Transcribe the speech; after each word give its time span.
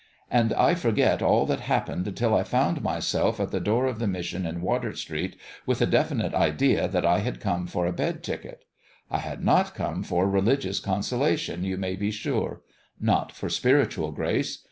And 0.31 0.51
I 0.53 0.73
forget 0.73 1.21
all 1.21 1.45
that 1.45 1.59
happened 1.59 2.07
until 2.07 2.33
I 2.33 2.41
found 2.41 2.81
myself 2.81 3.39
at 3.39 3.51
the 3.51 3.59
door 3.59 3.85
of 3.85 3.99
the 3.99 4.07
mission 4.07 4.47
in 4.47 4.59
Water 4.63 4.95
Street 4.95 5.35
with 5.67 5.77
the 5.77 5.85
definite 5.85 6.33
idea 6.33 6.87
that 6.87 7.05
I 7.05 7.19
had 7.19 7.39
come 7.39 7.67
for 7.67 7.85
a 7.85 7.93
bed 7.93 8.23
ticket. 8.23 8.65
I 9.11 9.19
had 9.19 9.43
not 9.43 9.75
come 9.75 10.01
for 10.01 10.27
religious 10.27 10.79
con 10.79 11.01
solation, 11.01 11.61
you 11.61 11.77
may 11.77 11.95
be 11.95 12.09
sure 12.09 12.61
not 12.99 13.31
for 13.31 13.47
spiritual 13.47 14.11
grace. 14.11 14.57